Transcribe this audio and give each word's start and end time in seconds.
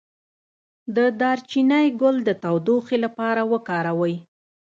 د 0.95 0.97
دارچینی 1.21 1.85
ګل 2.01 2.17
د 2.27 2.29
تودوخې 2.43 2.97
لپاره 3.05 3.41
وکاروئ 3.53 4.15